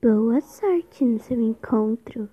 [0.00, 2.28] Boa sorte no seu encontro!